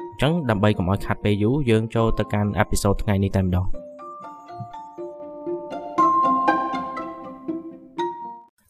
[0.21, 3.67] ចឹងដើម្បីកុំឲ្យខាត់ពេលយូរយើងចូលទៅកាន់អេពីសូតថ្ងៃនេះតែម្ដង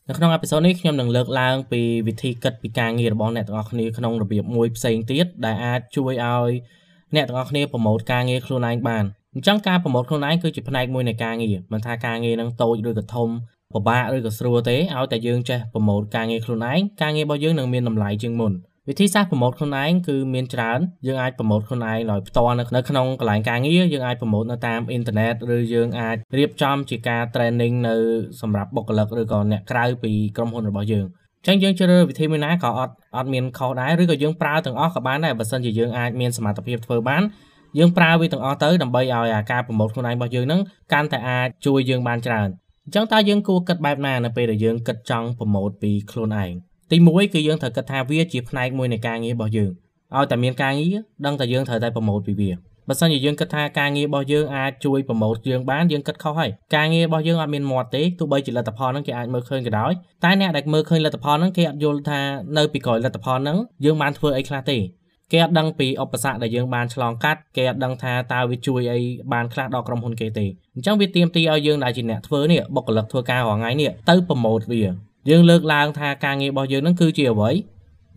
[0.07, 6.51] នៅក្នុងអេពីសូតនេះខ្ញុំនឹងលើកឡើងពីវិធីគិតពីការងាររបស់អ្នកទាំងអស់គ្នាក្នុងរបៀបមួយផ្សេងទៀតដែលអាចជួយឲ្យ
[7.15, 13.29] អ្នកទាំងអស់គ្នាប្រម៉ូទការងារខ្លួនឯងបានអញ្ចឹងការប្រម៉ូទខ្លួនឯងគឺជាផ្នែកមួយនៃការងារមិនថាការងារនឹងតូចឬក៏ធំ
[13.73, 18.53] ពិបាកឬក៏ស្រួលទេឲ្យតែយើងចេះប្រម៉ូទការងារខ្លួនឯងការងាររបស់យើងនឹងមានតម្លៃជាងមុន
[18.89, 27.95] វិធីសាស្ត្រប្រម៉ូទខ្លួនឯងគឺមានច្រើនយើងអាចប្រម៉ូទខ្លួនឯងដោយផ្ទាល់នៅក្នុងកន្លែងការងារយើងអាចប្រម៉ូទនៅតាមអ៊ីនធឺណិតឬយើងអាចរៀបចំជាការ training នៅ
[28.41, 31.05] សម្រាប់បុគ្គលិកឬក៏អ្នកក្រៅពីក្រុមហ៊ុនរបស់យើង
[31.47, 37.23] ចឹងយើងជ្រើសរើសវិធីមួយណាក៏អត់អត់មានខុសដែរឬក៏យើងប្រើទាំងអស់ក៏បានដែរបើសិនជាយើងអាចមានសមត្ថភាពធ្វើបាន
[37.77, 40.61] យើងប្រើវាទាំងអស់ទៅដើម្បីឲ្យអាការប្រម៉ូទខ្លួនឯងរបស់យើងហ្នឹង
[40.93, 42.49] កាន់តែអាចជួយយើងបានច្រើន
[42.85, 46.51] អញ្ចឹងតើយើងគួរគិតបែបណានៅពេលដែលយើងគិតចង់ប្រម៉ូទពីខ្លួនឯង
[46.91, 49.71] ទី1គឺយើងត្រូវគិតថាវាជាផ្នែកមួយនៃការងាររបស់យើង
[50.15, 52.51] ឲ្យតែមានការងារដឹងតែយើងត្រូវតែប្រម៉ូទពីវា
[52.87, 59.91] បើសិនជាយើងគិតថាការងាររបស់យើងអាចជួយប្រម៉ូទយើងបានយើងគិតខុសហើយការងាររបស់យើងអត់មានមាត់ទេទោះបីជាលទ្ធផលហ្នឹងគេអាចមើលឃើញក៏ដោយ
[60.23, 62.19] តែអ្នកដែលមើលឃើញលទ្ធផលហ្នឹងគេអត់យល់ថា
[62.57, 64.77] នៅពីក្រោយលទ្ធផលហ្នឹងយើងបានធ្វើអីខ្លះទេ
[65.31, 68.99] គេអត់ដឹងពីឧបសគ្គដែលយើងបានឆ្លងកាត់គេអត់ដឹងថាតើវាជួយអី
[69.33, 70.45] បានខ្លះដល់ក្រុមហ៊ុនគេទេ
[70.75, 74.83] អញ្ចឹងវាទៀមទីឲ្យយើងដែលជាអ្នកធ្វើនេះបុគ្គលិកធ្វើការរាល់ថ្ងៃនេះទៅប្រម៉ូទវា
[75.29, 77.51] យើងលើកឡើងថាការងាររបស់យើងនឹងគឺជាអ្វី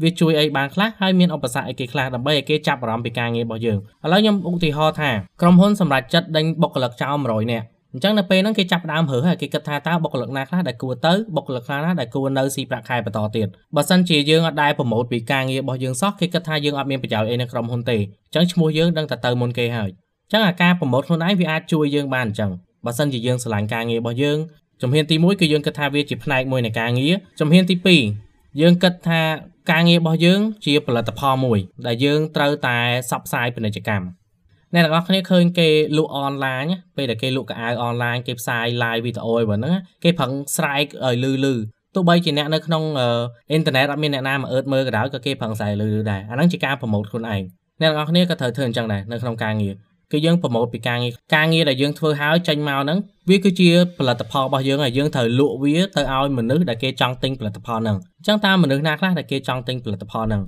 [0.03, 5.11] វាជួយអីបានខ្លះហើយមានឧបសគ្គអីគេខ្លះដើម្បីឲ្យគេចាប់អារម្មណ៍ពីការងាររបស់យើងឥឡូវខ្ញុំឧទាហរណ៍ថា
[5.41, 19.91] ក្រុមហ៊ុនសម្រាប់ចិត្តដេញបុគ្គលិកចោល100នាក់អញ្ចឹងនៅពេលហ្នឹងគេចាប់ដើមរើសហើយគេគិតថាតើបុគ្គលិកណាខ្លះដែលគួរទៅបុគ្គលិកខ្លះណាដែលគួរនៅស៊ីប្រាក់ខែបន្តទៀតបើសិនជាយើងអត់ដែលប្រម៉ូទពីការងាររបស់យើងសោះគេគិតថាយើងអត់មានប្រយោជន៍អីនៅក្រុមហ៊ុនទេអញ្ចឹងឈ្មោះយើងដឹងតែទៅមុនគេហើយ
[20.25, 22.51] អញ្ចឹងអាការប្រម៉ូទខ្លួនឯងវាអាចជួយយើងបានអញ្ចឹង
[22.85, 24.39] បើសិនជាយើងស្រឡាញ់ការងាររបស់យើង
[24.83, 27.75] ជំហានទី1គឺយើងគិតថាវាជាផ្នែកមួយនៃការងារជំហានទី
[28.19, 29.21] 2យើងគិតថា
[29.71, 32.77] ការងាររបស់យើងជាផលិតផលមួយ ដែលយើងត្រូវតែ
[33.11, 34.07] សបផ្សាយពាណិជ្ជកម្ម
[34.75, 36.65] អ្នកទាំងអស់គ្នាឃើញគេលក់អនឡាញ
[36.97, 39.75] ពេលដែលគេលក់កៅអៅអនឡាញគេផ្សាយ live វីដេអូអីហ្នឹង
[40.05, 41.55] គេប្រឹងស្រែកឲ្យលឺលឺ
[41.95, 42.83] ទោះបីជាអ្នកនៅក្នុង
[43.51, 47.43] អ៊ីនធឺណិតអត់មានអ្នកណាមកអឺតមើលក៏ដោយក៏គេប្រឹងស្រែកលឺលឺដែរអាហ្នឹងជាការប្រម៉ូទខ្លួនឯង
[47.81, 49.75] អ្នកទាំងអស់គ្នាក៏ត្រូវធ្វើអញ្ចឹងដែរនៅក្នុងការងារ
[50.13, 52.99] គឺយើងប្រម៉ូទពីការងារការងារដែលយើងធ្វើហើយចេញមកហ្នឹង
[53.29, 60.43] វាគឺជាផលិតផលរបស់យើងហើយយើងត្រូវលក់វាទៅឲ្យមនុស្សដែលគេចង់ទិញផលិតផលហ្នឹងអញ្ចឹងតើមនុស្សណាខ្លះដែលគេចង់ទិញផលិតផលហ្នឹង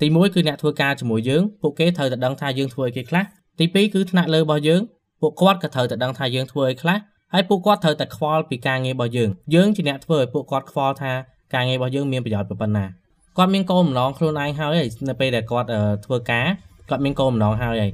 [0.00, 3.24] ទី1គឺអ្នកធ្វើការជាមួយយើងពួកគេត្រូវតែដឹងថាយើងធ្វើអីគេខ្លះ
[3.58, 4.80] ទី2គឺថ្នាក់លើរបស់យើង
[5.20, 6.98] ពួកគាត់ក៏ត្រូវតែដឹងថាយើងធ្វើអីខ្លះ
[7.32, 11.12] ហើយពួកគាត់ត្រូវតែខ្វល់ពីការងាររបស់យើងយើងជាអ្នកធ្វើឲ្យពួកគាត់ខ្វល់ថា
[11.54, 12.84] ការងាររបស់យើងមានប្រយោជន៍ប៉ុណ្ណា
[13.38, 14.76] គាត់មានគោលបំណងខ្លួនឯងហើយ
[15.08, 15.68] នៅពេលដែលគាត់
[16.04, 16.46] ធ្វើការ
[16.90, 17.90] គាត់មានគោលបំណងហើយហើយ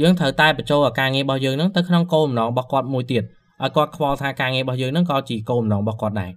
[0.00, 3.22] យើងត្រូវតែបញ្ចូលការងាររបស់យើងហ្នឹងទៅក្នុងគោលបំណងរបស់គាត់មួយទៀត
[3.62, 6.34] ឲ្យគាត់ខ្វល់ថាការងាររបស់យើងហ្នឹងក៏ជាគោលបំណងរបស់គាត់ដែរអ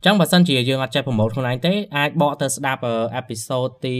[0.00, 2.80] ញ្ចឹងបើសិនជាយើងអត់ចេះប្រម៉ូទខ្លួនឯងទេអាចបកទៅស្ដាប់
[3.14, 3.94] អេពីសូតទី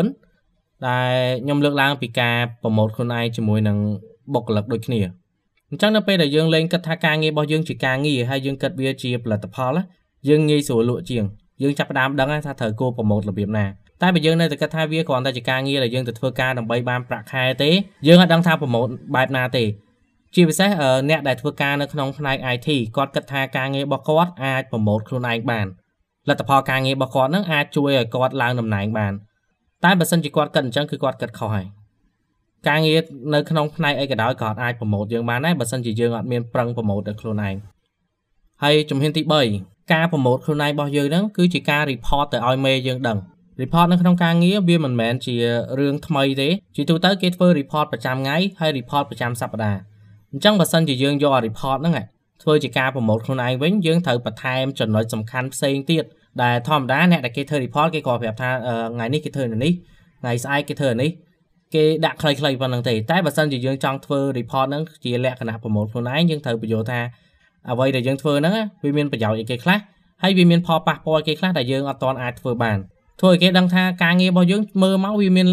[0.00, 1.14] 24ដែល
[1.44, 3.78] ខ្ញុំលើកឡើងពីការប្រម៉ូទខ្លួនឯងជាមួយនឹង
[4.34, 5.00] បុគ្គលិកដូចគ្នា
[5.70, 9.76] អញ្ចឹងនៅពេលដែលយើងលេងគិតថាការងាររបស់យើងជាការងារហើយយើងគិតវាជាផលិតផល
[10.28, 11.24] យើងងាយស្រួលលក់ជាង
[11.62, 13.66] យើងចាប់ផ្ដើមដឹងថាត្រូវគួរប្រម៉ូទរបៀបណា
[14.02, 17.70] តែបើយើងនៅតែគិតថាវាគ្រាន់តែជាការងារដែលយើងទៅធ្វើការដើម្បីបានប្រាក់ខែទេ
[18.06, 19.64] យើងអត់ដឹងថាប្រម៉ូទបែបណាទេ
[20.34, 20.68] ជាពិសេស
[21.10, 25.66] អ្នកដែលធ្វើការនៅក្នុងផ្នែក IT គាត់គិតថាការងាររបស់គាត់អាចប្រម៉ូទខ្លួនឯងបាន
[26.28, 29.12] លទ្ធផលការងាររបស់គាត់នឹងអាចជួយឲ្យគាត់ឡើងតំណែងបាន
[29.84, 31.66] តែបើសិនជាគាត់គិតអញ្ចឹងគឺគាត់គិតខុសហើយ
[32.68, 33.00] ការងារ
[33.34, 37.54] នៅក្នុងផ្នែកអីក៏ដោយក៏អាចប្រម៉ូទយើងបានដែរបើសិនជាយើងអត់មានប្រឹងប្រម៉ូទទៅខ្លួនឯង
[38.62, 39.22] ហើយជំហានទី
[39.58, 43.18] 3ការប្រម៉ូទខ្លួនឯងរបស់យើងហ្នឹងគឺជាការ report ទៅឲ្យមេយើងដឹង
[43.60, 45.34] report នៅក្នុងការងារវាមិនមែនជា
[45.78, 49.78] រឿងថ្មីទេជាទូទៅគេធ្វើ report ប្រចាំថ្ងៃហើយ report ប្រចាំសប្តាហ៍
[50.32, 51.94] អញ្ចឹងបើសិនជាយើងយក report ហ្នឹង
[52.42, 56.04] ធ្វើជាការប្រម៉ូទខ្លួនឯងវិញយើងត្រូវបន្ថែមចំណុចសំខាន់ផ្សេងទៀត
[56.42, 58.50] ដែលធម្មតាអ្នកដែលគេធ្វើ report គេក៏ប្រាប់ថា
[58.94, 59.72] ថ្ងៃនេះគេធ្វើនេះ
[60.22, 61.10] ថ្ងៃស្អែកគេធ្វើនេះ
[61.74, 67.00] គេដាក់ខ្លីៗប៉ុណ្្នឹងទេតែបើសិនជាយើងចង់ធ្វើ report ហ្នឹងជាលក្ខណៈប្រម៉ូទខ្លួនឯងយើងត្រូវបញ្យល់ថា
[67.70, 69.78] អ្វីដែលយើងធ្វើហ្នឹងវាមានប្រយោជន៍អីគេខ្លះ
[70.22, 72.78] ហើយវាមានផលប៉ះពាល់គេខ្លះដែលយើងអត់ទាន់អាចធ្វើបាន
[73.20, 75.48] ធ្វើឲ្យគេដឹងថាការងាររបស់យើងមើលមកវាមាន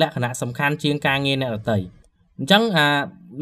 [0.00, 1.76] លក្ខណៈសំខាន់ជាងការងារអ្នកដទៃ
[2.38, 2.86] អញ្ចឹងអា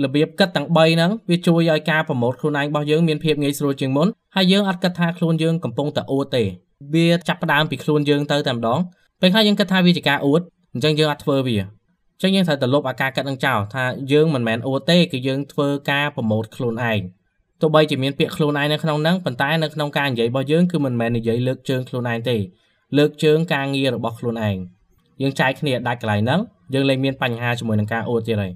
[0.05, 6.45] របៀបគិតទាំង3ហ្នឹងវាជួយឲ្យការប្រម៉ូទខ្លួនឯងរបស់យើងមានភាពងាយស្រួលជាងមុនហើយយើងអត់គិតថាខ្លួនយើងកំពុងតែអួតទេ
[6.95, 8.79] វាចាប់ផ្ដើមពីខ្លួនយើងទៅតែម្ដង
[9.21, 10.41] ពេលខ្លះយើងគិតថាវាជាការអួត
[10.75, 11.65] អញ្ចឹងយើងអត់ធ្វើវាអ
[12.19, 17.01] ញ្ចឹងយើងត្រូវទៅលុបអាការកាត់នឹងចោលថាយើងមិនមែនអួតទេគឺយើងធ្វើការប្រម៉ូទខ្លួនឯង
[17.61, 22.37] ទោះបីជាមានពាក្យខ្លួនឯងនៅក្នុងហ្នឹងប៉ុន្តែនៅក្នុងការនិយាយរបស់យើងគឺមិនមែននិយាយលើកជើងខ្លួនឯងទេ
[22.97, 24.57] លើកជើងការងាររបស់ខ្លួនឯង
[25.23, 26.41] យើងចែកគ្នាដាច់កន្លែងហ្នឹង
[26.75, 28.53] យើងលែងមានបញ្ហាជាមួយនឹងការអួតទៀតហើយ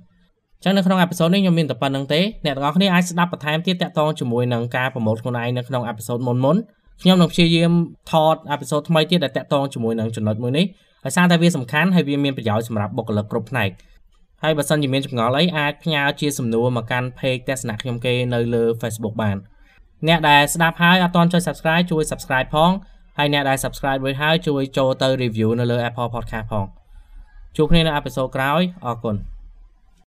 [0.64, 6.56] ចឹងនៅក្នុងអេពីសូតនេះខ្ញុំមានតែប៉ុណ្្នឹងទេអ្នកទាំងអស់គ្នាអាចស្ដាប់បន្ថែមទៀតតាក់ទងជាមួយនឹងការប្រម៉ូទខ្លួនឯងនៅក្នុងអេពីសូតមុនមុន
[7.02, 7.72] ខ្ញុំនឹងព្យាយាម
[8.12, 10.66] ថតអេពីសូតថ្មីទៀតដែលតាក់ទងជាមួយនឹងចំណុចមួយនេះ
[11.04, 13.70] ដោយសារតែវាសំខាន់ហើយវាមានប្រយោជន៍សម្រាប់បុគ្គលិកគ្រប់ផ្នែក
[14.42, 19.36] ហើយបើសិនជាមានចម្ងល់អីអាចផ្ញើជាសំណួរមកកាន់ page ទស្សនៈខ្ញុំគេនៅលើ Facebook បាន
[20.08, 22.70] អ្នកដែលស្ដាប់ហើយអត់ទាន់ចុច Subscribe ជួយ Subscribe ផង
[23.20, 26.64] ហើយអ្នកដែល Subscribe រួចហើយជួយចូលទៅ review នៅលើ Apple Podcast ផង
[27.56, 29.16] ជួបគ្នានៅអេពីសូតក្រោយអរគុណ